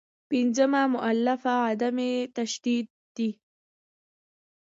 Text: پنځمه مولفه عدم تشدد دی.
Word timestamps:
پنځمه 0.29 0.81
مولفه 0.93 1.55
عدم 1.69 1.97
تشدد 2.37 2.87
دی. 3.15 3.29